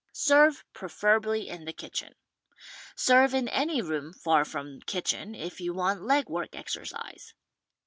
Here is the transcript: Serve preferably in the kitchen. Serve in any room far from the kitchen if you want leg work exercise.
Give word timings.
Serve 0.13 0.65
preferably 0.73 1.47
in 1.47 1.65
the 1.65 1.71
kitchen. 1.73 2.15
Serve 2.95 3.35
in 3.35 3.47
any 3.49 3.83
room 3.83 4.11
far 4.11 4.43
from 4.43 4.79
the 4.79 4.85
kitchen 4.85 5.35
if 5.35 5.61
you 5.61 5.75
want 5.75 6.01
leg 6.01 6.27
work 6.27 6.55
exercise. 6.55 7.35